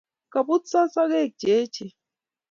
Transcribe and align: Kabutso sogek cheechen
Kabutso 0.31 0.77
sogek 0.93 1.31
cheechen 1.39 1.89